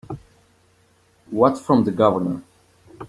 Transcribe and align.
What's 1.29 1.61
from 1.61 1.83
the 1.83 1.91
Governor? 1.91 2.41